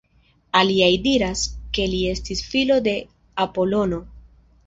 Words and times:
Aliaj 0.59 0.87
diras 1.07 1.43
ke 1.77 1.85
li 1.91 1.99
estis 2.13 2.41
filo 2.53 2.79
de 2.87 2.93
Apolono. 3.47 4.01